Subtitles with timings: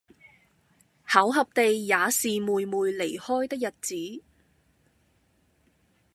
[1.07, 4.23] 巧合地也是妹妹離開的日子，